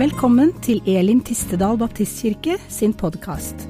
[0.00, 3.66] Velkommen til Elim Tistedal Baptistkirke sin podkast.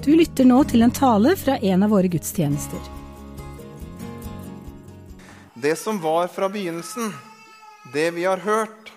[0.00, 2.80] Du lytter nå til en tale fra en av våre gudstjenester.
[5.52, 7.12] Det som var fra begynnelsen,
[7.92, 8.88] det vi har hørt,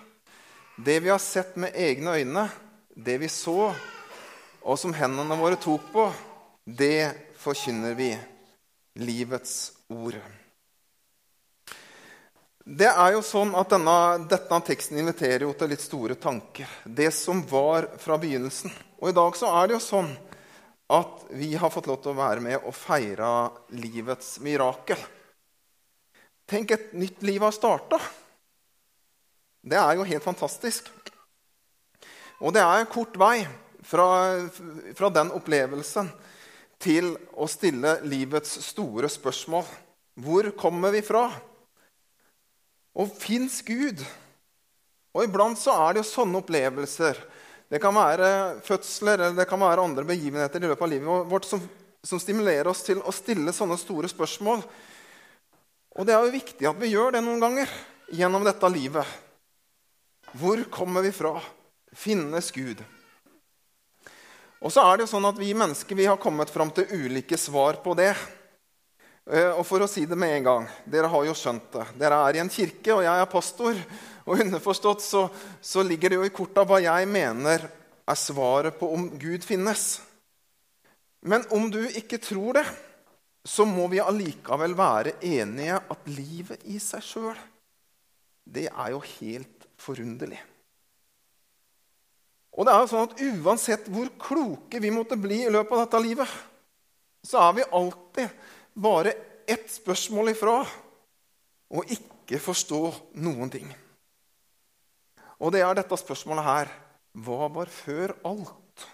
[0.80, 2.48] det vi har sett med egne øyne,
[2.96, 3.74] det vi så,
[4.64, 6.08] og som hendene våre tok på,
[6.64, 7.10] det
[7.44, 8.14] forkynner vi.
[8.96, 10.16] Livets ord.
[12.70, 13.92] Det er jo sånn at denne,
[14.30, 16.70] denne teksten inviterer jo til litt store tanker.
[16.86, 18.70] Det som var fra begynnelsen.
[19.02, 20.12] Og i dag så er det jo sånn
[20.94, 23.32] at vi har fått lov til å være med og feire
[23.74, 25.02] livets mirakel.
[26.46, 27.98] Tenk, et nytt liv har starta.
[29.66, 30.94] Det er jo helt fantastisk.
[32.38, 33.42] Og det er en kort vei
[33.82, 34.08] fra,
[34.94, 36.14] fra den opplevelsen
[36.78, 39.66] til å stille livets store spørsmål.
[40.22, 41.26] Hvor kommer vi fra?
[42.98, 44.02] Og fins Gud?
[45.14, 47.18] Og iblant så er det jo sånne opplevelser.
[47.70, 51.46] Det kan være fødsler eller det kan være andre begivenheter i løpet av livet vårt
[51.46, 51.62] som,
[52.02, 54.64] som stimulerer oss til å stille sånne store spørsmål.
[55.98, 57.70] Og det er jo viktig at vi gjør det noen ganger
[58.14, 59.06] gjennom dette livet.
[60.38, 61.36] Hvor kommer vi fra?
[61.94, 62.82] Finnes Gud?
[64.60, 67.38] Og så er det jo sånn at Vi mennesker vi har kommet fram til ulike
[67.40, 68.12] svar på det.
[69.30, 71.86] Eh, og for å si det med en gang Dere har jo skjønt det.
[72.00, 73.78] Dere er i en kirke, og jeg er pastor.
[74.26, 75.24] Og underforstått så,
[75.62, 77.64] så ligger det jo i korta hva jeg mener
[78.10, 80.00] er svaret på om Gud finnes.
[81.22, 82.66] Men om du ikke tror det,
[83.46, 87.40] så må vi allikevel være enige at livet i seg sjøl,
[88.44, 90.40] det er jo helt forunderlig.
[92.58, 95.84] Og det er jo sånn at Uansett hvor kloke vi måtte bli i løpet av
[95.84, 96.32] dette livet,
[97.24, 99.14] så er vi alltid bare
[99.46, 100.56] ett spørsmål ifra
[101.70, 102.80] å ikke forstå
[103.22, 103.68] noen ting.
[105.40, 106.72] Og det er dette spørsmålet her
[107.24, 108.84] Hva var før alt?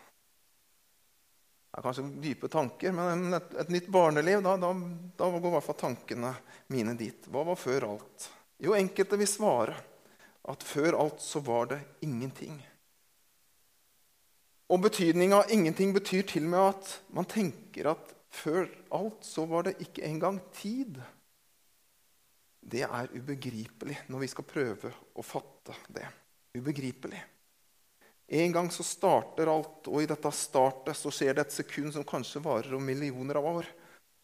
[1.67, 4.71] Det er kanskje dype tanker, men et, et nytt barneliv, da, da,
[5.19, 6.31] da går i hvert fall tankene
[6.73, 7.29] mine dit.
[7.29, 8.31] Hva var før alt?
[8.65, 9.77] Jo, enkelte vil svare
[10.49, 12.57] at før alt så var det ingenting.
[14.73, 19.47] Og betydninga av ingenting betyr til og med at man tenker at før alt så
[19.49, 20.99] var det ikke engang tid.
[22.67, 26.07] Det er ubegripelig når vi skal prøve å fatte det.
[26.57, 27.23] Ubegripelig.
[28.27, 32.07] En gang så starter alt, og i dette startet så skjer det et sekund som
[32.07, 33.69] kanskje varer om millioner av år.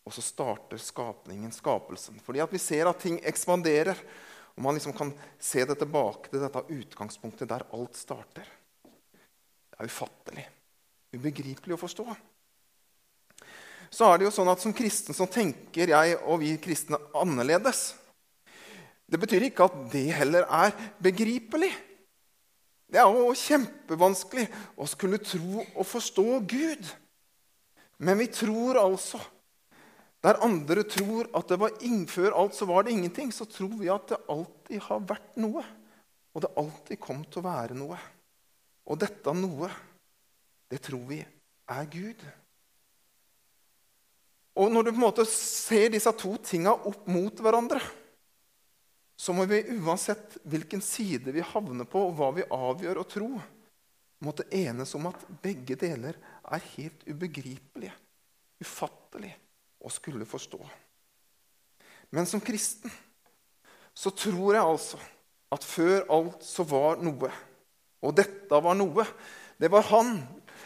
[0.02, 2.18] Og så starter skapningen, skapelsen.
[2.24, 3.98] Fordi at vi ser at ting ekspanderer.
[4.56, 8.48] Og man liksom kan se det tilbake til dette utgangspunktet der alt starter.
[8.82, 10.48] Det er ufattelig.
[11.14, 12.08] Ubegripelig å forstå.
[13.92, 17.92] Så er det jo sånn at Som kristen så tenker jeg og vi kristne annerledes.
[19.04, 20.72] Det betyr ikke at det heller er
[21.02, 21.72] begripelig.
[22.92, 24.46] Det er jo kjempevanskelig
[24.80, 26.88] å skulle tro og forstå Gud.
[28.02, 29.20] Men vi tror altså
[30.22, 31.72] Der andre tror at det var
[32.06, 35.64] før alt så var det ingenting, så tror vi at det alltid har vært noe.
[36.32, 37.98] Og det alltid kom til å være noe.
[38.86, 39.66] Og dette noe,
[40.70, 42.22] det tror vi er Gud.
[44.58, 47.80] Og når du på en måte ser disse to tinga opp mot hverandre,
[49.16, 53.30] så må vi uansett hvilken side vi havner på, og hva vi avgjør å tro,
[54.22, 57.94] måtte enes om at begge deler er helt ubegripelige,
[58.62, 59.38] ufattelige
[59.82, 60.60] å skulle forstå.
[62.12, 62.92] Men som kristen
[63.94, 65.00] så tror jeg altså
[65.52, 67.30] at før alt så var noe.
[68.02, 69.04] Og dette var noe.
[69.60, 70.16] Det var han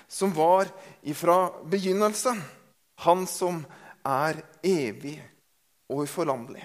[0.08, 0.70] som var
[1.02, 2.38] ifra begynnelsen.
[3.04, 3.60] Han som
[4.06, 5.18] er evig
[5.90, 6.64] og uforlandelig.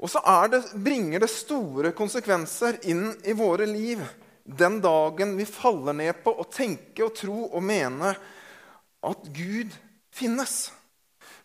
[0.00, 4.00] Og så det, bringer det store konsekvenser inn i våre liv
[4.44, 8.14] den dagen vi faller ned på å tenke og tro og mene
[9.06, 9.74] at Gud
[10.14, 10.70] finnes.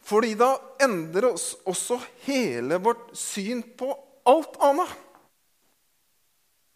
[0.06, 0.54] Fordi da
[0.86, 3.92] endrer oss også hele vårt syn på
[4.30, 4.92] alt annet.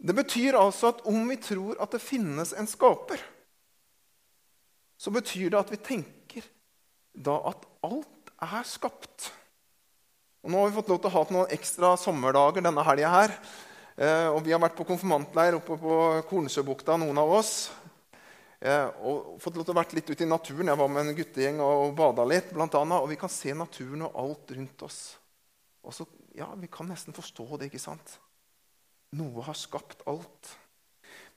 [0.00, 3.20] Det betyr altså at om vi tror at det finnes en skaper,
[5.00, 6.44] så betyr det at vi tenker
[7.16, 9.30] da at alt er skapt.
[10.44, 13.34] Og nå har vi fått lov til å ha noen ekstra sommerdager denne helga her.
[14.00, 15.96] Eh, og vi har vært på konfirmantleir oppe på
[16.30, 17.52] Kornsjøbukta, noen av oss.
[18.60, 20.68] Eh, og fått lov til å være litt ute i naturen.
[20.72, 22.52] Jeg var med en guttegjeng og bada litt.
[22.56, 25.00] Blant annet, og vi kan se naturen og alt rundt oss.
[25.84, 27.70] Og så, ja, Vi kan nesten forstå det.
[27.70, 28.18] ikke sant?
[29.16, 30.56] Noe har skapt alt.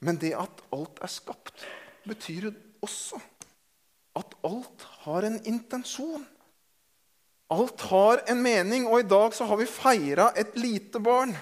[0.03, 1.63] Men det at alt er skapt,
[2.03, 2.51] betyr
[2.83, 3.19] også
[4.17, 6.25] at alt har en intensjon.
[7.53, 11.33] Alt har en mening, og i dag så har vi feira et lite barn.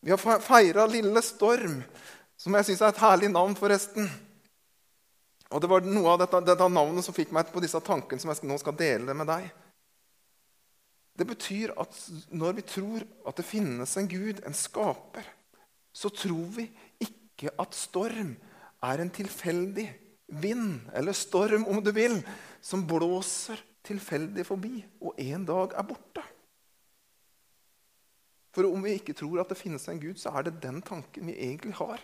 [0.00, 1.82] Vi har feira Lille Storm,
[2.40, 4.08] som jeg syns er et herlig navn, forresten.
[5.50, 8.30] Og Det var noe av dette, dette navnet som fikk meg på disse tankene som
[8.32, 9.50] jeg nå skal dele med deg.
[11.18, 11.96] Det betyr at
[12.32, 15.26] når vi tror at det finnes en Gud, en skaper,
[15.92, 16.70] så tror vi
[17.02, 18.36] ikke at storm
[18.86, 19.88] er en tilfeldig
[20.30, 22.20] vind, eller storm om du vil,
[22.60, 26.24] som blåser tilfeldig forbi og en dag er borte.
[28.50, 31.30] For om vi ikke tror at det finnes en Gud, så er det den tanken
[31.30, 32.02] vi egentlig har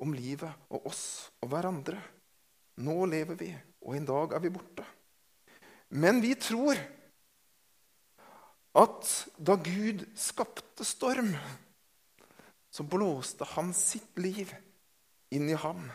[0.00, 1.98] om livet og oss og hverandre.
[2.82, 3.50] Nå lever vi,
[3.82, 4.86] og en dag er vi borte.
[5.94, 6.78] Men vi tror
[8.74, 11.30] at da Gud skapte storm,
[12.74, 14.50] så blåste han sitt liv
[15.34, 15.86] inn i ham.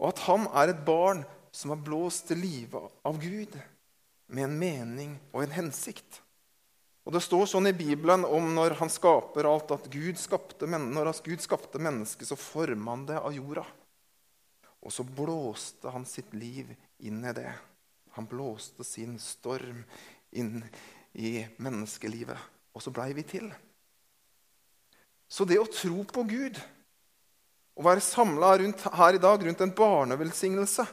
[0.00, 3.56] Og at han er et barn som er blåst til live av Gud
[4.26, 6.20] med en mening og en hensikt.
[7.06, 11.12] Og Det står sånn i Bibelen om når han skaper alt, at Gud skapte, når
[11.22, 13.62] Gud skapte mennesket, så forma han det av jorda.
[14.82, 16.72] Og så blåste han sitt liv
[17.06, 17.52] inn i det.
[18.18, 19.84] Han blåste sin storm
[20.34, 20.64] inn
[21.14, 22.38] i menneskelivet.
[22.74, 23.48] Og så blei vi til.
[25.30, 26.58] Så det å tro på Gud,
[27.76, 28.54] å være samla
[28.96, 30.86] her i dag rundt en barnevelsignelse,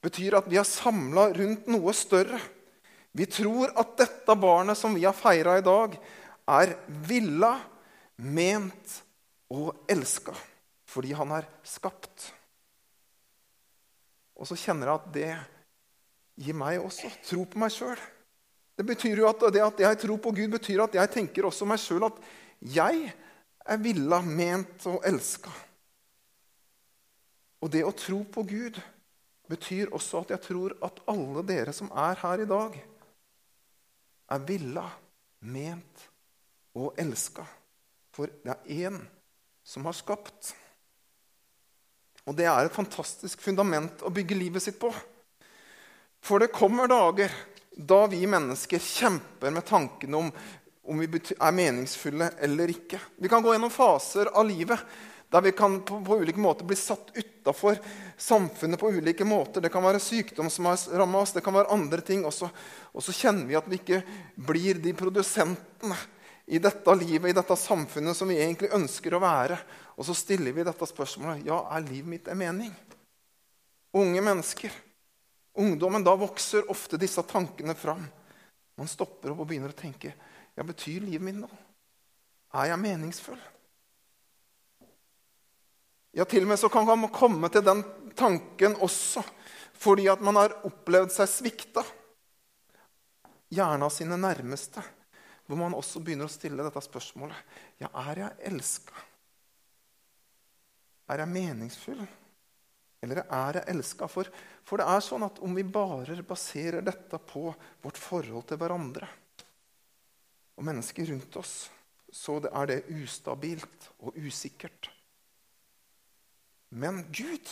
[0.00, 2.40] betyr at vi er samla rundt noe større.
[3.16, 5.96] Vi tror at dette barnet som vi har feira i dag,
[6.50, 6.74] er
[7.06, 7.54] villa,
[8.20, 9.00] ment
[9.54, 10.34] og elska
[10.90, 12.24] fordi han er skapt.
[14.34, 15.30] Og så kjenner jeg at det
[16.40, 18.00] gir meg også tro på meg sjøl.
[18.74, 21.68] Det betyr jo at det at jeg tror på Gud, betyr at jeg tenker også
[21.68, 22.18] meg sjøl at
[22.74, 23.12] jeg
[23.70, 25.52] er villa, ment og elska.
[27.60, 28.78] Og det å tro på Gud
[29.50, 32.76] betyr også at jeg tror at alle dere som er her i dag,
[34.30, 34.86] er villa,
[35.40, 36.04] ment
[36.78, 37.44] og elska.
[38.14, 39.00] For det er én
[39.66, 40.52] som har skapt.
[42.28, 44.92] Og det er et fantastisk fundament å bygge livet sitt på.
[46.22, 47.32] For det kommer dager
[47.74, 50.32] da vi mennesker kjemper med tankene om
[50.90, 52.98] om vi er meningsfulle eller ikke.
[53.22, 54.80] Vi kan gå gjennom faser av livet
[55.30, 57.78] der vi kan på, på ulike måter bli satt utafor
[58.18, 59.62] samfunnet på ulike måter.
[59.62, 62.24] Det kan være sykdom som har ramma oss, det kan være andre ting.
[62.26, 62.48] Og så,
[62.90, 64.00] og så kjenner vi at vi ikke
[64.34, 65.98] blir de produsentene
[66.50, 69.60] i dette livet, i dette samfunnet som vi egentlig ønsker å være.
[69.94, 72.74] Og så stiller vi dette spørsmålet ja, er livet mitt en mening.
[73.94, 74.74] Unge mennesker,
[75.62, 78.02] ungdommen, da vokser ofte disse tankene fram.
[78.78, 80.10] Man stopper opp og begynner å tenke
[80.56, 81.62] ja, betyr livet mitt noe?
[82.58, 83.38] Er jeg meningsfull?
[86.16, 87.84] Ja, til og med så kan man komme til den
[88.18, 89.22] tanken også
[89.80, 91.84] fordi at man har opplevd seg svikta.
[93.48, 94.82] Gjerne av sine nærmeste.
[95.48, 97.38] Hvor man også begynner å stille dette spørsmålet.
[97.80, 99.06] Ja, er jeg elska?
[101.10, 102.04] Er jeg meningsfull?
[103.00, 104.06] Eller er jeg elska?
[104.12, 104.28] For,
[104.68, 107.48] for det er sånn at om vi bare baserer dette på
[107.80, 109.08] vårt forhold til hverandre
[110.60, 111.54] og mennesker rundt oss,
[112.12, 114.90] så er det ustabilt og usikkert.
[116.70, 117.48] Men Gud,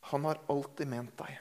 [0.00, 1.38] han har alltid ment deg.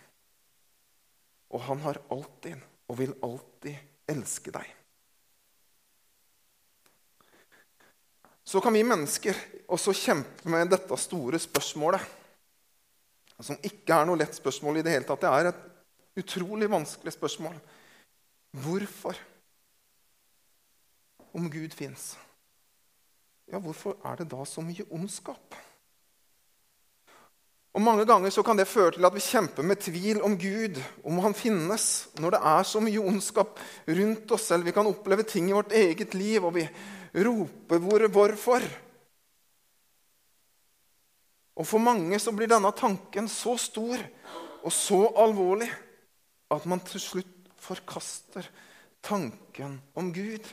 [1.51, 4.69] Og han har alltid og vil alltid elske deg.
[8.43, 9.37] Så kan vi mennesker
[9.71, 12.01] også kjempe med dette store spørsmålet.
[13.41, 15.23] Som ikke er noe lett spørsmål i det hele tatt.
[15.23, 17.55] Det er et utrolig vanskelig spørsmål.
[18.63, 19.19] Hvorfor?
[21.31, 22.11] Om Gud fins
[23.51, 25.57] ja, hvorfor er det da så mye ondskap?
[27.71, 30.75] Og Mange ganger så kan det føre til at vi kjemper med tvil om Gud,
[31.07, 34.65] om han finnes, når det er så mye ondskap rundt oss, selv.
[34.65, 36.67] vi kan oppleve ting i vårt eget liv, og vi
[37.15, 38.67] roper hvor, 'hvorfor'?
[41.55, 43.97] Og For mange så blir denne tanken så stor
[44.63, 45.69] og så alvorlig
[46.51, 48.47] at man til slutt forkaster
[49.03, 50.47] tanken om Gud.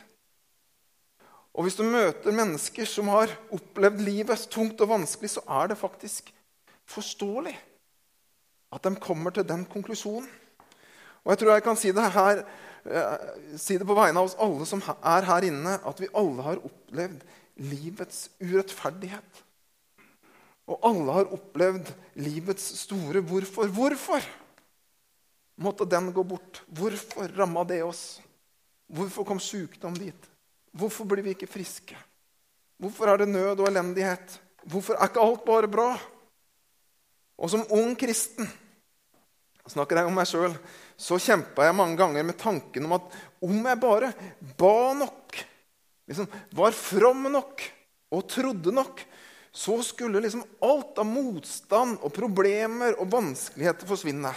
[1.53, 5.79] Og hvis du møter mennesker som har opplevd livet tungt og vanskelig, så er det
[5.79, 6.29] faktisk
[6.89, 7.55] forståelig
[8.73, 10.29] at de kommer til den konklusjonen.
[11.25, 12.43] Og jeg tror jeg kan si det, her,
[12.85, 16.45] eh, si det på vegne av oss alle som er her inne, at vi alle
[16.45, 17.25] har opplevd
[17.59, 19.43] livets urettferdighet.
[20.69, 21.89] Og alle har opplevd
[22.21, 23.67] livets store hvorfor.
[23.73, 24.25] Hvorfor
[25.59, 26.61] måtte den gå bort?
[26.67, 28.21] Hvorfor ramma det oss?
[28.87, 30.28] Hvorfor kom sykdom dit?
[30.75, 31.97] Hvorfor blir vi ikke friske?
[32.79, 34.39] Hvorfor er det nød og elendighet?
[34.63, 35.91] Hvorfor er ikke alt bare bra?
[37.39, 38.47] Og som ung kristen
[39.69, 40.53] snakker jeg om meg sjøl,
[40.97, 44.09] så kjempa jeg mange ganger med tanken om at om jeg bare
[44.57, 45.37] ba nok,
[46.09, 47.63] liksom, var from nok
[48.15, 49.03] og trodde nok,
[49.53, 54.33] så skulle liksom alt av motstand og problemer og vanskeligheter forsvinne.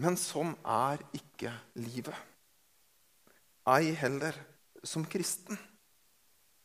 [0.00, 2.16] Men sånn er ikke livet.
[3.68, 4.36] Ei heller
[4.82, 5.58] som kristen.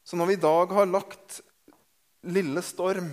[0.05, 1.39] Så når vi i dag har lagt
[2.25, 3.11] lille storm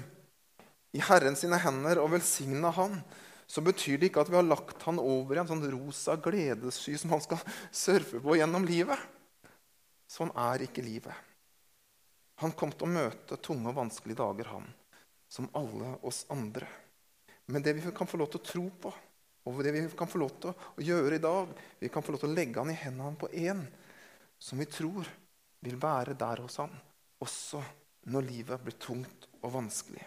[0.93, 2.99] i Herren sine hender og velsigna han,
[3.47, 6.95] så betyr det ikke at vi har lagt han over i en sånn rosa gledessky
[7.01, 9.01] som han skal surfe på gjennom livet.
[10.09, 11.17] Sånn er ikke livet.
[12.41, 14.65] Han kom til å møte tunge og vanskelige dager, han,
[15.31, 16.69] som alle oss andre.
[17.53, 18.93] Men det vi kan få lov til å tro på,
[19.45, 21.49] og det vi kan få lov til å gjøre i dag
[21.81, 23.65] Vi kan få lov til å legge han i hendene på én
[24.43, 25.07] som vi tror
[25.63, 26.73] vil være der hos ham,
[27.23, 27.63] også
[28.11, 30.03] når livet blir tungt og vanskelig.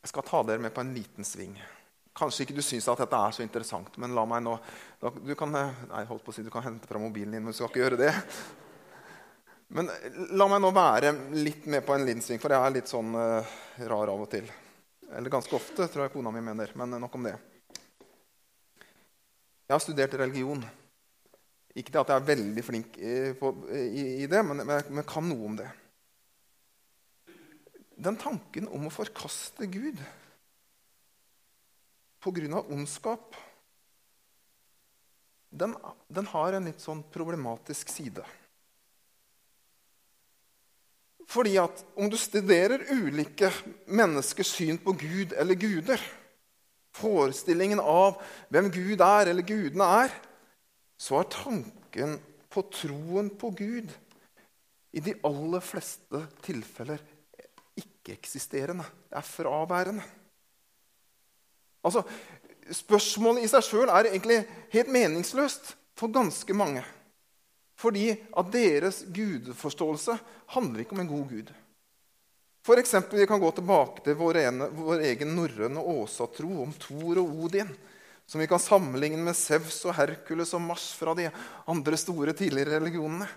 [0.00, 1.56] Jeg skal ta dere med på en liten sving.
[2.16, 4.54] Kanskje ikke du syns at dette er så interessant, men la meg nå
[5.26, 7.58] Du kan, nei, holdt på å si, du kan hente fra mobilen din, men du
[7.58, 8.12] skal ikke gjøre det.
[9.76, 9.90] Men
[10.38, 13.12] la meg nå være litt med på en liten sving, for jeg er litt sånn
[13.18, 13.56] uh,
[13.90, 14.48] rar av og til.
[15.12, 16.72] Eller ganske ofte, tror jeg kona mi mener.
[16.78, 17.34] Men nok om det.
[19.66, 20.64] Jeg har studert religion.
[21.76, 25.68] Ikke at jeg er veldig flink i det, men jeg kan noe om det
[27.96, 30.00] den tanken om å forkaste Gud
[32.26, 32.62] pga.
[32.74, 33.36] ondskap,
[35.50, 35.76] den,
[36.08, 38.24] den, har en litt sånn problematisk side.
[41.30, 43.52] Fordi at om du studerer ulike
[43.86, 46.02] menneskers syn på Gud eller guder,
[46.96, 48.18] forestillingen av
[48.50, 50.18] hvem Gud er eller gudene er,
[50.96, 52.16] så er tanken
[52.52, 53.92] på troen på Gud
[54.96, 57.02] i de aller fleste tilfeller
[57.76, 58.86] ikke-eksisterende.
[59.10, 60.04] Det er fraværende.
[61.84, 62.02] Altså,
[62.66, 64.40] Spørsmålet i seg sjøl er egentlig
[64.72, 66.80] helt meningsløst for ganske mange.
[67.78, 70.16] Fordi at deres gudeforståelse
[70.56, 71.52] handler ikke om en god gud.
[72.66, 77.20] For eksempel, Vi kan gå tilbake til vår, ene, vår egen norrøne åsatro om Thor
[77.22, 77.70] og Odin.
[78.26, 81.28] Som vi kan sammenligne med Sevs og Herkules og Mars fra de
[81.70, 83.28] andre store tidligere religionene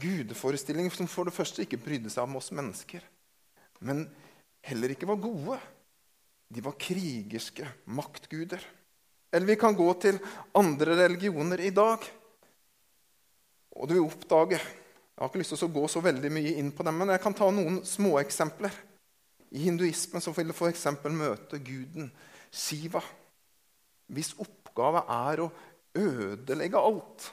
[0.00, 3.04] gudeforestillinger som for det første ikke brydde seg om oss mennesker,
[3.86, 4.06] men
[4.66, 5.58] heller ikke var gode.
[6.52, 8.62] De var krigerske maktguder.
[9.34, 10.18] Eller vi kan gå til
[10.54, 12.04] andre religioner i dag.
[13.76, 14.60] Og du vil oppdage
[15.16, 17.22] Jeg har ikke lyst til å gå så veldig mye inn på dem, men jeg
[17.24, 18.74] kan ta noen småeksempler.
[19.56, 20.82] I hinduismen så vil du f.eks.
[21.08, 22.10] møte guden
[22.56, 23.02] Shiva,
[24.08, 25.50] hvis oppgave er å
[25.96, 27.30] ødelegge alt.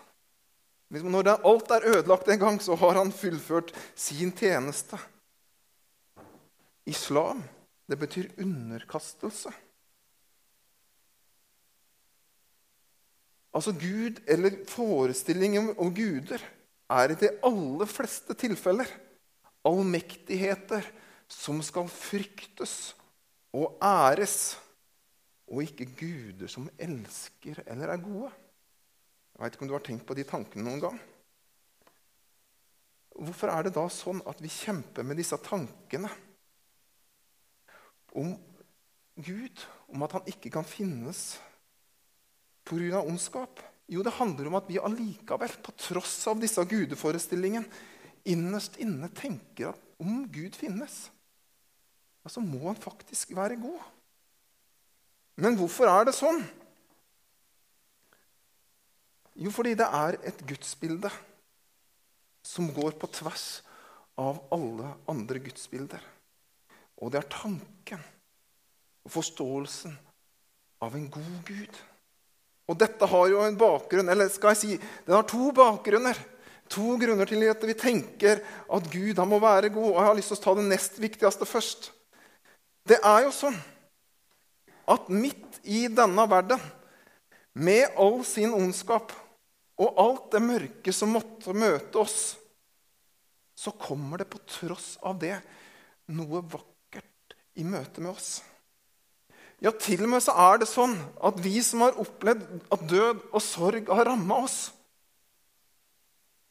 [0.93, 4.99] Når alt er ødelagt en gang, så har han fullført sin tjeneste.
[6.85, 7.41] Islam,
[7.87, 9.53] det betyr underkastelse.
[13.53, 16.43] Altså Gud, eller forestillingen om guder,
[16.93, 18.89] er i de aller fleste tilfeller
[19.67, 20.85] allmektigheter
[21.31, 22.93] som skal fryktes
[23.55, 24.57] og æres,
[25.53, 28.31] og ikke guder som elsker eller er gode.
[29.33, 30.97] Jeg veit ikke om du har tenkt på de tankene noen gang.
[33.13, 36.09] Hvorfor er det da sånn at vi kjemper med disse tankene
[38.17, 38.33] om
[39.13, 39.61] Gud,
[39.93, 41.35] om at han ikke kan finnes
[42.65, 43.03] pga.
[43.03, 43.61] ondskap?
[43.89, 47.67] Jo, det handler om at vi allikevel, på tross av disse gudeforestillingene,
[48.25, 51.11] innerst inne tenker at om Gud finnes,
[52.23, 53.81] så må han faktisk være god.
[55.39, 56.41] Men hvorfor er det sånn?
[59.33, 61.09] Jo, fordi det er et gudsbilde
[62.45, 63.63] som går på tvers
[64.19, 66.03] av alle andre gudsbilder.
[67.01, 68.03] Og det er tanken
[69.03, 69.95] og forståelsen
[70.83, 71.81] av en god Gud.
[72.69, 76.19] Og dette har jo en bakgrunn, eller skal jeg si, den har to bakgrunner.
[76.71, 79.89] To grunner til at vi tenker at Gud han må være god.
[79.89, 81.89] Og jeg har lyst til å ta det nest viktigste først.
[82.87, 83.57] Det er jo sånn
[84.89, 86.61] at midt i denne verden,
[87.53, 89.13] med all sin ondskap
[89.77, 92.33] og alt det mørke som måtte møte oss,
[93.53, 95.35] så kommer det på tross av det
[96.11, 98.41] noe vakkert i møte med oss.
[99.63, 103.21] Ja, til og med så er det sånn at vi som har opplevd at død
[103.29, 104.57] og sorg har ramma oss,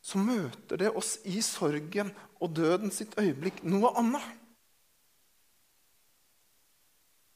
[0.02, 2.10] så møter det oss i sorgen
[2.42, 4.24] og døden sitt øyeblikk noe annet.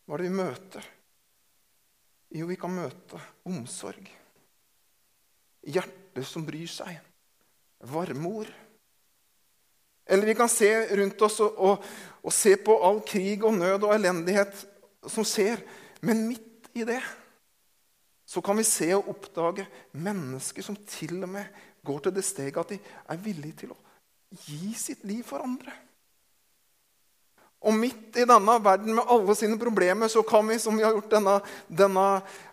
[0.07, 0.87] Hva er det vi møter?
[2.37, 4.07] Jo, vi kan møte omsorg
[5.67, 6.95] hjerter som bryr seg.
[7.91, 8.51] Varme ord.
[10.07, 10.69] Eller vi kan se
[11.01, 11.87] rundt oss og, og,
[12.23, 14.61] og, se på all krig og nød og elendighet
[15.11, 15.63] som ser.
[16.07, 17.01] Men midt i det
[18.27, 19.67] så kan vi se og oppdage
[19.99, 23.79] mennesker som til og med går til det steget at de er villige til å
[24.47, 25.75] gi sitt liv for andre.
[27.67, 30.95] Og midt i denne verden med alle sine problemer så kan vi som vi har
[30.95, 32.05] gjort denne, denne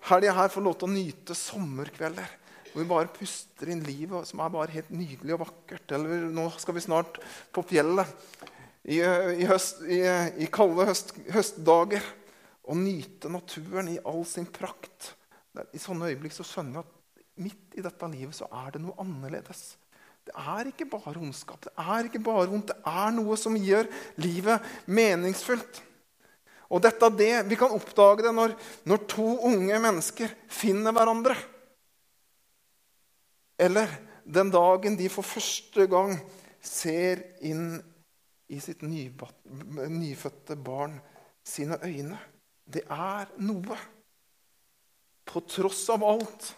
[0.10, 2.40] helga her, få lov til å nyte sommerkvelder.
[2.72, 5.86] Hvor vi bare puster inn livet, som er bare helt nydelig og vakkert.
[5.94, 7.20] Eller nå skal vi snart
[7.54, 8.10] på fjellet
[8.84, 10.02] i, i, høst, i,
[10.42, 12.10] i kalde høst, høstdager
[12.64, 15.14] og nyte naturen i all sin prakt.
[15.54, 17.00] I sånne øyeblikk så skjønner vi at
[17.44, 19.76] midt i dette livet så er det noe annerledes.
[20.24, 22.72] Det er ikke bare ondskap, det er ikke bare vondt.
[22.72, 23.90] Det er noe som gjør
[24.24, 25.82] livet meningsfullt.
[26.74, 28.56] Og dette er det, Vi kan oppdage det når,
[28.88, 31.36] når to unge mennesker finner hverandre.
[33.60, 33.92] Eller
[34.24, 36.16] den dagen de for første gang
[36.64, 37.76] ser inn
[38.48, 40.98] i sitt nyfødte barn
[41.44, 42.18] sine øyne.
[42.66, 43.78] Det er noe.
[45.28, 46.54] På tross av alt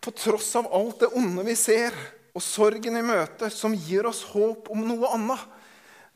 [0.00, 1.94] på tross av alt det onde vi ser,
[2.36, 5.44] og sorgen i møte, som gir oss håp om noe annet.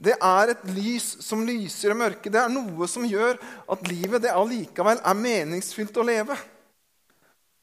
[0.01, 2.33] Det er et lys som lyser i mørket.
[2.33, 3.37] Det er noe som gjør
[3.73, 6.37] at livet det allikevel er meningsfylt å leve.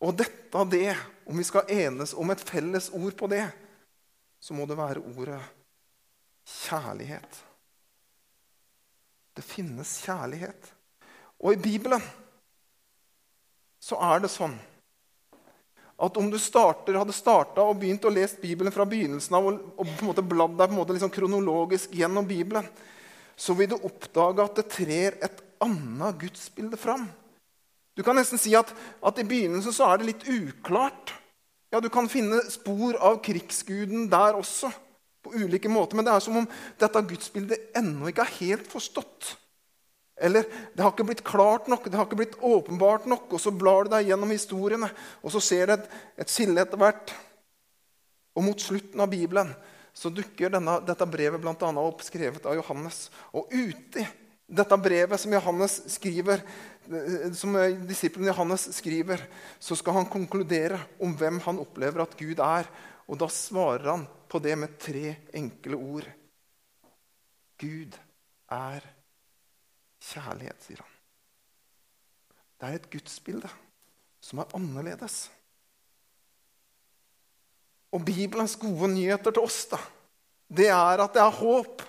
[0.06, 0.94] Og dette av det,
[1.26, 3.46] om vi skal enes om et felles ord på det,
[4.40, 5.42] så må det være ordet
[6.48, 7.42] kjærlighet.
[9.38, 10.72] Det finnes kjærlighet.
[11.42, 12.02] Og i Bibelen
[13.82, 14.56] så er det sånn
[15.98, 19.62] at om du starter, hadde starta og begynt å lese Bibelen fra begynnelsen av og,
[19.82, 22.68] på en måte bladd deg på en måte liksom kronologisk gjennom Bibelen,
[23.38, 27.08] så vil du oppdage at det trer et annet gudsbilde fram.
[27.98, 28.70] Du kan nesten si at,
[29.02, 31.16] at, i begynnelsen så er det litt uklart.
[31.74, 34.70] Ja, Du kan finne spor av krigsguden der også,
[35.26, 35.98] på ulike måter.
[35.98, 36.46] Men det er som om
[36.80, 39.34] dette gudsbildet ennå ikke er helt forstått.
[40.18, 43.30] Eller det har ikke blitt klart nok, det har ikke blitt åpenbart nok.
[43.38, 44.90] Og så blar du deg gjennom historiene,
[45.22, 45.90] og så ser du et,
[46.24, 47.14] et skille etter hvert.
[48.38, 49.52] Og mot slutten av Bibelen
[49.98, 53.08] så dukker denne, dette brevet blant annet opp, skrevet av Johannes.
[53.38, 54.06] Og uti
[54.48, 56.42] dette brevet som Johannes skriver,
[57.36, 59.22] som disippelen Johannes skriver,
[59.60, 62.70] så skal han konkludere om hvem han opplever at Gud er.
[63.08, 66.08] Og da svarer han på det med tre enkle ord.
[67.58, 67.98] Gud
[68.54, 68.97] er Gud
[70.08, 70.94] kjærlighet, sier han.
[72.58, 73.50] Det er et gudsbilde
[74.24, 75.28] som er annerledes.
[77.94, 79.80] Og Bibelens gode nyheter til oss da,
[80.48, 81.84] det er at det er håp.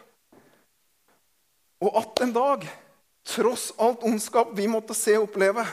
[1.82, 2.64] Og at en dag,
[3.28, 5.64] tross alt ondskap vi måtte se og oppleve,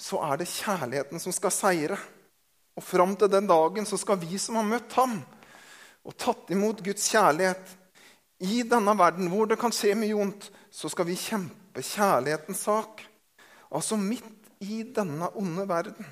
[0.00, 1.98] så er det kjærligheten som skal seire.
[2.74, 5.20] Og fram til den dagen så skal vi som har møtt ham
[6.04, 7.76] og tatt imot Guds kjærlighet
[8.44, 13.04] i denne verden hvor det kan skje mye vondt, så skal vi kjempe kjærlighetens sak.
[13.74, 16.06] Altså midt i denne onde verden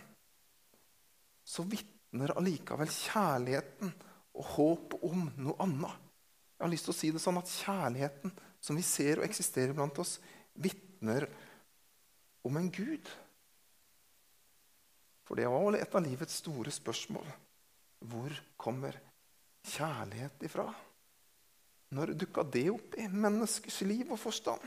[1.46, 3.92] så vitner allikevel kjærligheten
[4.38, 5.98] og håpet om noe annet.
[6.56, 9.74] Jeg har lyst til å si det sånn at Kjærligheten som vi ser og eksisterer
[9.74, 10.20] blant oss,
[10.54, 11.26] vitner
[12.46, 13.08] om en Gud.
[15.26, 17.26] For det var vel et av livets store spørsmål.
[18.06, 18.98] Hvor kommer
[19.74, 20.68] kjærlighet ifra?
[21.92, 24.62] Når dukka det opp i menneskers liv og forstand?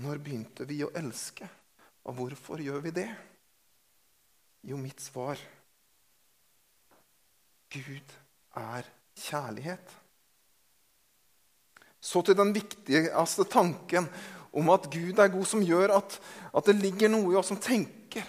[0.00, 1.48] Når begynte vi å elske,
[2.08, 3.08] og hvorfor gjør vi det?
[4.66, 5.40] Jo, mitt svar
[7.72, 8.12] Gud
[8.56, 9.92] er kjærlighet.
[12.00, 14.06] Så til den viktigste tanken
[14.56, 16.16] om at Gud er god, som gjør at,
[16.54, 18.24] at det ligger noe i oss som tenker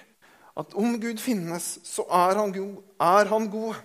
[0.58, 2.78] at om Gud finnes, så er han god.
[2.97, 3.78] Er han god?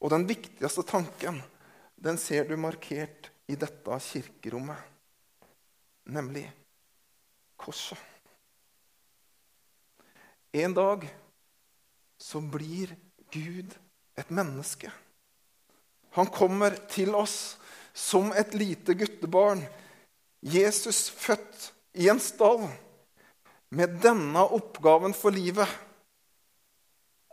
[0.00, 1.42] Og den viktigste tanken
[2.00, 4.78] den ser du markert i dette kirkerommet,
[6.08, 6.46] nemlig
[7.60, 7.98] korset.
[10.52, 11.04] En dag
[12.18, 12.96] så blir
[13.30, 13.76] Gud
[14.18, 14.90] et menneske.
[16.16, 17.58] Han kommer til oss
[17.94, 19.62] som et lite guttebarn.
[20.40, 22.64] Jesus født i en stall
[23.70, 25.68] med denne oppgaven for livet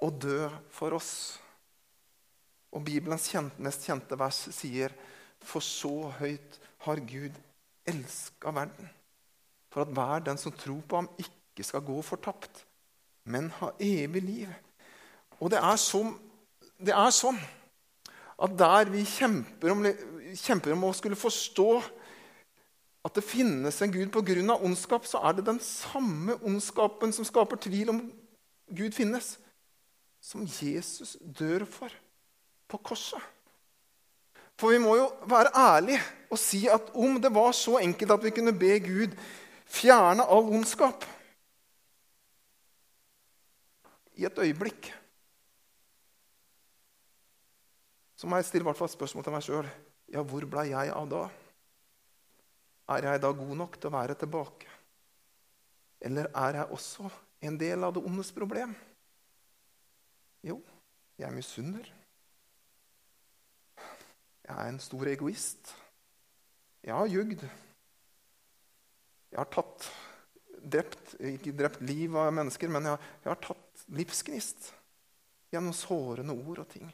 [0.03, 1.39] å dø for oss.
[2.75, 3.29] Og Bibelens
[3.63, 4.93] mest kjente vers sier
[5.43, 7.35] For så høyt har Gud
[7.87, 8.89] elska verden,
[9.71, 12.65] for at hver den som tror på ham, ikke skal gå fortapt,
[13.23, 14.49] men ha evig liv.
[15.39, 16.11] Og det er sånn,
[16.81, 17.39] det er sånn
[18.37, 19.85] at der vi kjemper om,
[20.37, 21.69] kjemper om, å skulle forstå
[23.07, 24.57] at det finnes en Gud pga.
[24.57, 28.01] ondskap, så er det den samme ondskapen som skaper tvil om
[28.67, 29.37] Gud finnes,
[30.19, 31.93] som Jesus dør for
[32.67, 33.21] på korset.
[34.57, 36.01] For vi må jo være ærlige
[36.31, 39.13] og si at om det var så enkelt at vi kunne be Gud
[39.67, 41.05] fjerne all ondskap
[44.17, 44.89] i et øyeblikk
[48.17, 49.67] Så må jeg stille hvert fall spørsmål til meg sjøl.
[50.09, 51.27] Ja, hvor ble jeg av da?
[52.95, 54.71] Er jeg da god nok til å være tilbake?
[56.01, 57.11] Eller er jeg også
[57.45, 58.73] en del av det ondes problem?
[60.41, 60.57] Jo,
[61.21, 61.85] jeg misunner.
[64.47, 65.73] Jeg er en stor egoist.
[66.83, 67.43] Jeg har jugd.
[69.31, 69.89] Jeg har tatt
[70.57, 74.71] drept, Ikke drept liv av mennesker, men jeg jeg har tatt livsgnist
[75.51, 76.87] gjennom sårende ord og ting.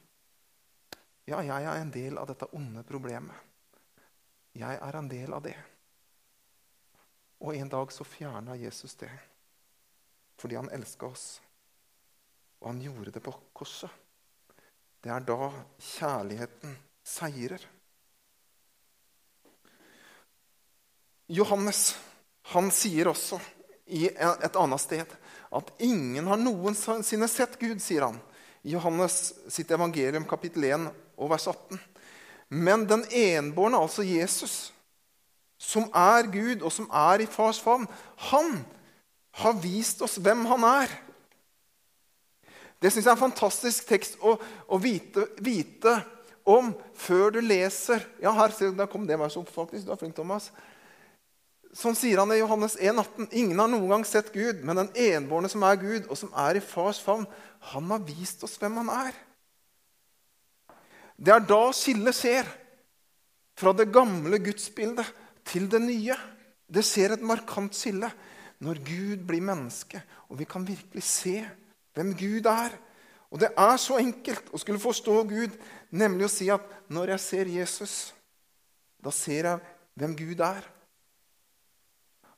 [1.29, 3.37] Ja, jeg er en del av dette onde problemet.
[4.53, 5.55] Jeg er en del av det.
[7.43, 9.11] Og en dag så fjerna Jesus det
[10.43, 11.27] fordi han elska oss.
[12.59, 13.91] Og han gjorde det på korset.
[14.99, 17.61] Det er da kjærligheten seirer.
[21.27, 21.93] Johannes
[22.53, 23.39] han sier også
[23.93, 25.15] i et annet sted
[25.53, 28.19] at ingen har noensinne sett Gud, sier han.
[28.63, 30.87] I Johannes sitt evangelium kapittel 1
[31.19, 31.79] og vers 18.
[32.53, 34.73] Men den enbårne, altså Jesus,
[35.57, 37.87] som er Gud, og som er i fars favn,
[38.29, 38.59] han
[39.41, 40.91] har vist oss hvem han er.
[42.81, 44.35] Det syns jeg er en fantastisk tekst å,
[44.67, 45.95] å vite, vite,
[46.43, 49.86] om før du leser Ja, her der kom det verset opp, faktisk.
[49.86, 50.51] Du er flink, Thomas.
[51.73, 55.49] Sånn sier han i Johannes 1,18.: Ingen har noen gang sett Gud, men den enbårne
[55.49, 57.25] som er Gud, og som er i fars favn,
[57.73, 59.15] han har vist oss hvem han er.
[61.17, 62.51] Det er da skillet skjer.
[63.53, 65.10] Fra det gamle gudsbildet
[65.45, 66.15] til det nye.
[66.65, 68.10] Det skjer et markant skille
[68.63, 69.99] når Gud blir menneske,
[70.32, 71.36] og vi kan virkelig se
[71.93, 72.73] hvem Gud er.
[73.33, 75.55] Og det er så enkelt å skulle forstå Gud,
[75.89, 77.95] nemlig å si at når jeg ser Jesus,
[79.01, 80.67] da ser jeg hvem Gud er.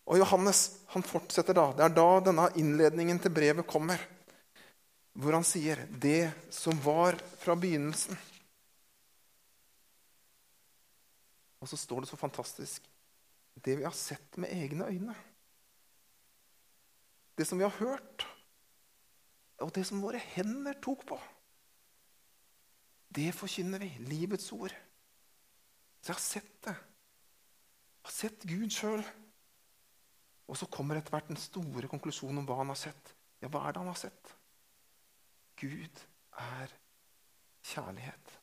[0.08, 0.62] Og Johannes
[0.94, 1.66] han fortsetter da.
[1.76, 4.00] Det er da denne innledningen til brevet kommer,
[5.16, 8.18] hvor han sier 'det som var fra begynnelsen'.
[11.60, 12.84] Og så står det så fantastisk
[13.66, 15.16] det vi har sett med egne øyne.
[17.36, 18.26] Det som vi har hørt,
[19.64, 21.20] og det som våre hender tok på.
[23.16, 23.92] Det forkynner vi.
[24.10, 24.74] Livets ord.
[26.02, 26.76] Så jeg har sett det.
[26.76, 29.06] Jeg har sett Gud sjøl.
[30.46, 33.14] Og så kommer etter hvert den store konklusjonen om hva han har sett.
[33.42, 34.34] Ja, hva er det han har sett?
[35.58, 36.04] Gud
[36.44, 36.74] er
[37.66, 38.36] kjærlighet.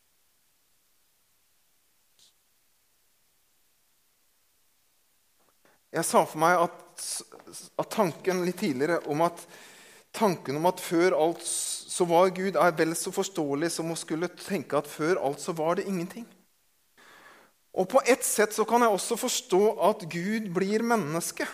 [5.92, 7.02] Jeg sa for meg at,
[7.76, 9.42] at, tanken litt tidligere om at
[10.22, 14.30] tanken om at før alt så var Gud, er vel så forståelig som å skulle
[14.38, 16.26] tenke at før alt så var det ingenting.
[17.72, 21.46] Og på ett sett så kan jeg også forstå at Gud blir menneske.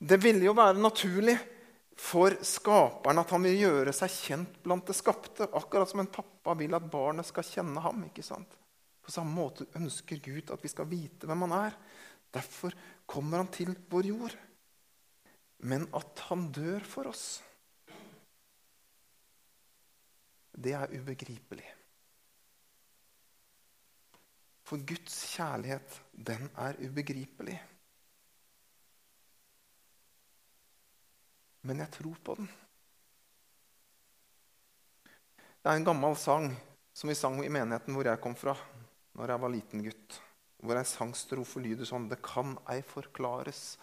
[0.00, 1.36] Det ville jo være naturlig
[2.00, 5.50] for skaperen at han vil gjøre seg kjent blant det skapte.
[5.52, 8.06] Akkurat som en pappa vil at barnet skal kjenne ham.
[8.08, 8.56] ikke sant?
[9.04, 11.76] På samme måte ønsker Gud at vi skal vite hvem han er.
[12.32, 12.72] Derfor
[13.04, 14.38] kommer han til vår jord.
[15.68, 17.42] Men at han dør for oss,
[20.60, 21.66] det er ubegripelig.
[24.68, 27.58] For Guds kjærlighet, den er ubegripelig.
[31.62, 32.48] men jeg tror på den.
[35.60, 36.48] Det er en gammel sang
[36.96, 38.56] som vi sang i menigheten hvor jeg kom fra
[39.18, 40.18] når jeg var liten gutt.
[40.60, 43.78] Hvor ei sangstrofe lyder sånn Det kan ei forklares,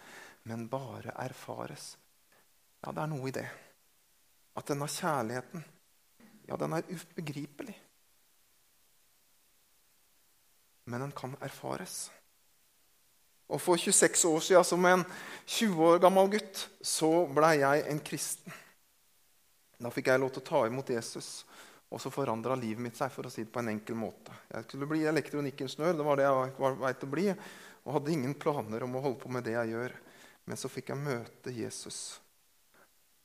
[0.46, 1.96] men bare erfares.
[2.84, 3.46] Ja, det er noe i det.
[4.58, 5.64] At denne kjærligheten,
[6.48, 7.76] ja, den er ubegripelig.
[10.88, 12.06] Men den kan erfares.
[13.48, 15.04] Og for 26 år siden, som en
[15.46, 18.56] 20 år gammel gutt, så ble jeg en kristen.
[19.78, 21.46] Da fikk jeg lov til å ta imot Jesus,
[21.88, 23.12] og så forandra livet mitt seg.
[23.12, 24.32] for å si det på en enkel måte.
[24.52, 27.26] Jeg skulle bli elektronikkingeniør, det var det jeg var vei til å bli.
[27.84, 29.94] Og hadde ingen planer om å holde på med det jeg gjør.
[30.44, 32.18] Men så fikk jeg møte Jesus.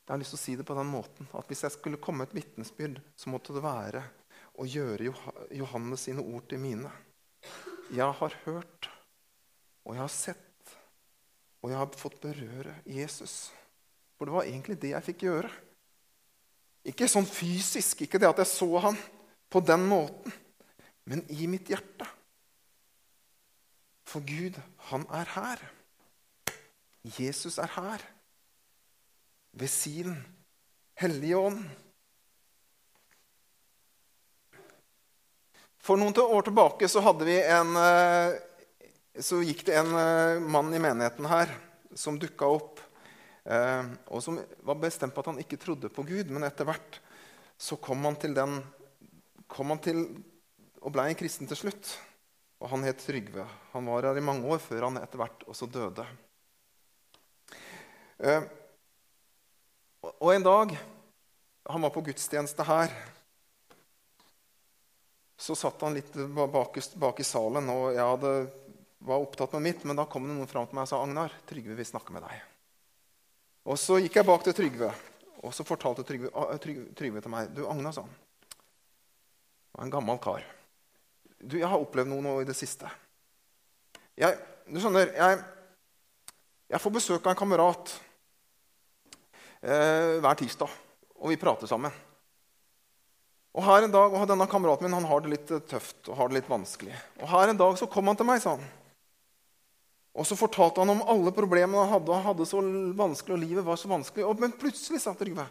[0.03, 2.27] Jeg har lyst til å si det på den måten at Hvis jeg skulle komme
[2.27, 4.03] et vitnesbyrd, så måtte det være
[4.59, 5.13] å gjøre
[5.55, 6.91] Johannes sine ord til mine.
[7.93, 8.89] Jeg har hørt
[9.83, 10.75] og jeg har sett,
[11.63, 13.51] og jeg har fått berøre Jesus.
[14.15, 15.51] For det var egentlig det jeg fikk gjøre.
[16.87, 18.99] Ikke sånn fysisk, ikke det at jeg så han
[19.51, 20.35] på den måten,
[21.07, 22.07] men i mitt hjerte.
[24.07, 24.55] For Gud,
[24.89, 25.63] han er her.
[27.17, 28.03] Jesus er her.
[29.53, 30.15] Ved sin
[30.97, 31.63] Hellige Ånd.
[35.83, 38.35] For noen år tilbake så, en, eh,
[39.19, 41.51] så gikk det en eh, mann i menigheten her
[41.93, 42.79] som dukka opp,
[43.43, 46.31] eh, og som var bestemt på at han ikke trodde på Gud.
[46.31, 47.01] Men etter hvert
[47.59, 48.61] så kom han til den
[49.53, 50.01] kom han til
[50.81, 51.93] og ble en kristen til slutt.
[52.63, 53.45] Og han het Trygve.
[53.73, 56.05] Han var her i mange år før han etter hvert også døde.
[60.03, 60.73] Og en dag
[61.63, 62.91] han var på gudstjeneste her
[65.43, 68.31] så satt han litt bak, bak i salen, og jeg hadde,
[69.03, 69.81] var opptatt med mitt.
[69.83, 72.23] Men da kom det noen fram til meg og sa Agnar, Trygve vil snakke med
[72.23, 72.43] deg.
[73.67, 74.91] Og så gikk jeg bak til Trygve,
[75.43, 76.31] og så fortalte Trygve,
[76.63, 78.15] Trygve, Trygve til meg Du, Agnar, sa han.
[79.73, 80.47] var en gammel kar.
[81.39, 82.87] Du, jeg har opplevd noe nå i det siste.
[84.19, 84.39] Jeg,
[84.69, 85.43] du skjønner, jeg,
[86.71, 87.97] jeg får besøk av en kamerat
[89.63, 90.71] hver tirsdag,
[91.15, 91.93] og vi prater sammen.
[93.53, 96.17] Og her en dag, og Denne kameraten min han har det litt eh, tøft og
[96.17, 96.95] har det litt vanskelig.
[97.21, 98.65] Og her en dag så kom han til meg, sa han.
[100.13, 102.09] Og så fortalte han om alle problemene han hadde.
[102.09, 102.61] og Han hadde så
[102.97, 104.25] vanskelig, og livet var så vanskelig.
[104.25, 105.45] Og, men plutselig sa Trygve,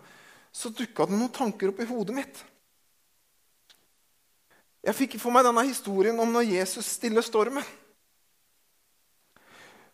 [0.54, 2.42] så dukka det noen tanker opp i hodet mitt.
[4.82, 7.66] Jeg fikk for meg denne historien om når Jesus stiller stormen.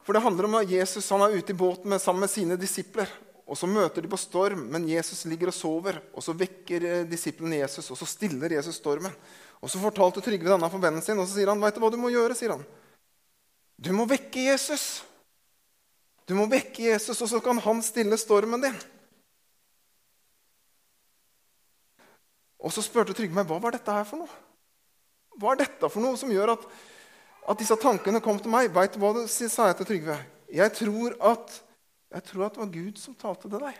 [0.00, 2.56] For det handler om at Jesus han er ute i båten med, sammen med sine
[2.60, 3.08] disipler.
[3.48, 6.02] Og Så møter de på storm, men Jesus ligger og sover.
[6.12, 9.14] Og Så vekker eh, disiplene Jesus, og så stiller Jesus stormen.
[9.62, 11.90] Og Så fortalte Trygve denne for vennen sin, og så sier han, 'Veit du hva
[11.90, 12.66] du må gjøre?' sier han.
[13.80, 15.02] Du må vekke Jesus.
[16.28, 18.76] Du må vekke Jesus, og så kan han stille stormen din.
[22.58, 24.28] Og så spurte Trygve meg hva var dette her for noe.
[25.38, 26.66] Hva er dette for noe som gjør at,
[27.48, 28.68] at disse tankene kom til meg?
[28.74, 30.18] Vet du hva du sa jeg til Trygve?
[30.52, 31.60] Jeg tror at
[32.08, 33.78] jeg tror at det var Gud som talte til deg.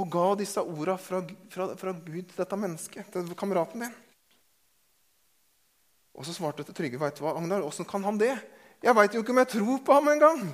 [0.00, 3.94] Og ga disse orda fra, fra, fra, Gud til dette mennesket, til kameraten din.
[6.14, 8.34] Og så svarte til Trygve, veit du hva, Agnar, åssen kan han det?
[8.84, 10.44] Jeg veit jo ikke om jeg tror på ham engang.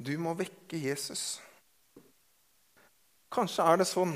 [0.00, 1.40] Du må vekke Jesus.
[3.30, 4.14] Kanskje er det sånn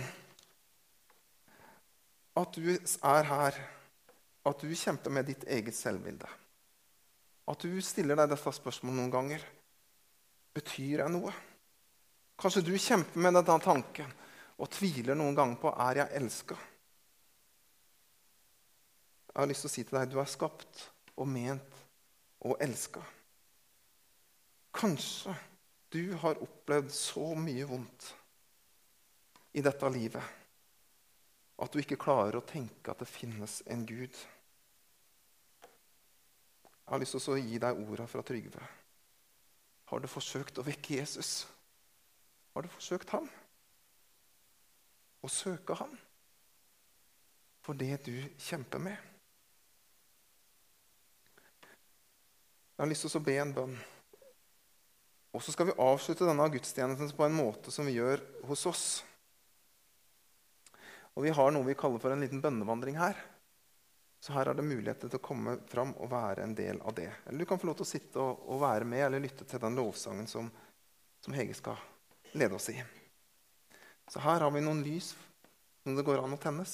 [2.41, 3.59] at du er her
[4.45, 6.29] at du kjemper med ditt eget selvbilde.
[7.49, 9.45] At du stiller deg dette spørsmålet noen ganger.
[10.55, 11.33] Betyr jeg noe?
[12.41, 14.13] Kanskje du kjemper med denne tanken
[14.59, 16.57] og tviler noen ganger på er jeg elska.
[19.35, 20.85] Jeg har lyst til å si til deg du er skapt
[21.19, 21.81] og ment
[22.45, 23.03] og elska.
[24.75, 25.35] Kanskje
[25.95, 28.09] du har opplevd så mye vondt
[29.55, 30.41] i dette livet
[31.63, 34.15] at du ikke klarer å tenke at det finnes en Gud.
[36.85, 38.67] Jeg har lyst til å gi deg orda fra Trygve.
[39.89, 41.47] Har du forsøkt å vekke Jesus?
[42.53, 43.25] Har du forsøkt ham?
[45.25, 45.95] Å søke ham
[47.65, 48.13] for det du
[48.45, 48.99] kjemper med?
[52.75, 53.75] Jeg har lyst til å be en bønn.
[55.35, 58.21] Og så skal vi avslutte denne gudstjenesten på en måte som vi gjør
[58.51, 58.87] hos oss.
[61.15, 63.19] Og vi har noe vi kaller for en liten bønnevandring her.
[64.25, 67.11] Så her er det muligheter til å komme fram og være en del av det.
[67.27, 69.61] Eller du kan få lov til å sitte og, og være med eller lytte til
[69.61, 70.49] den lovsangen som,
[71.21, 71.83] som, Hege skal
[72.33, 72.79] lede oss i.
[74.09, 75.11] Så her har vi noen lys
[75.83, 76.73] som det går an å tennes.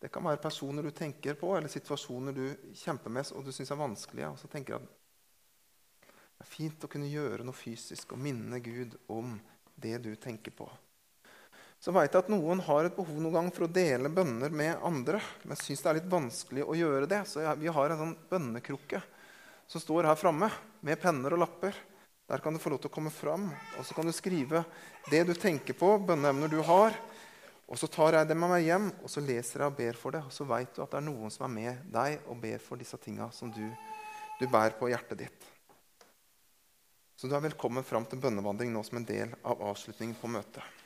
[0.00, 3.74] Det kan være personer du tenker på, eller situasjoner du kjemper med og du syns
[3.76, 4.32] er vanskelige.
[4.32, 4.88] Og så tenker at
[6.08, 9.36] det er fint å kunne gjøre noe fysisk og minne Gud om
[9.76, 10.72] det du tenker på
[11.78, 14.80] så veit jeg at noen har et behov noen gang for å dele bønner med
[14.82, 15.20] andre.
[15.46, 17.20] Men syns det er litt vanskelig å gjøre det.
[17.30, 19.00] Så vi har en sånn bønnekrukke
[19.70, 20.48] som står her framme
[20.82, 21.76] med penner og lapper.
[22.28, 23.46] Der kan du få lov til å komme fram,
[23.78, 24.60] og så kan du skrive
[25.08, 26.96] det du tenker på, bønneemner du har.
[27.68, 30.16] Og så tar jeg det med meg hjem, og så leser jeg og ber for
[30.16, 30.24] det.
[30.26, 32.80] Og så veit du at det er noen som er med deg og ber for
[32.80, 33.64] disse tinga som du,
[34.40, 35.46] du bærer på hjertet ditt.
[37.16, 40.77] Så du er velkommen fram til bønnevandring nå som en del av avslutningen på møtet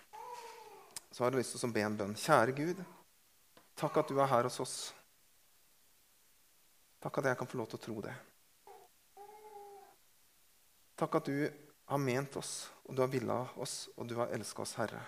[1.12, 2.16] så har jeg lyst til å be en bønn.
[2.16, 2.78] Kjære Gud,
[3.76, 4.76] takk at du er her hos oss.
[7.02, 8.14] Takk at jeg kan få lov til å tro det.
[11.02, 11.36] Takk at du
[11.92, 15.02] har ment oss, og du har villa oss, og du har elska oss, Herre.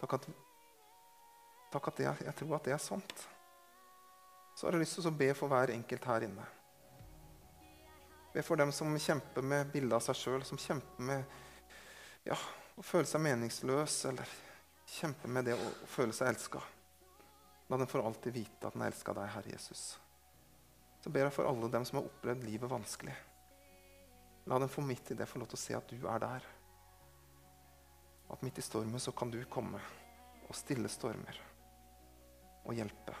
[0.00, 0.28] Takk at,
[1.72, 3.24] takk at jeg, jeg, tror at det er sant.
[4.56, 6.44] Så har jeg lyst til å be for hver enkelt her inne.
[8.34, 11.24] Be for dem som kjemper med bildet av seg sjøl, som kjemper med
[12.26, 12.36] ja,
[12.76, 14.32] å føle seg meningsløs eller
[14.86, 16.60] kjempe med det å, føle seg elska.
[17.66, 19.86] La den for alltid vite at den elsker deg, Herre Jesus.
[21.02, 23.16] Så ber jeg for alle dem som har opplevd livet vanskelig.
[24.46, 26.46] La dem få midt i det få lov til å se at du er der.
[28.30, 29.82] At midt i stormen så kan du komme
[30.46, 31.40] og stille stormer
[32.66, 33.14] og hjelpe.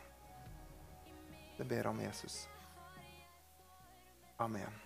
[1.56, 2.42] Det ber jeg om Jesus.
[4.42, 4.85] Amen.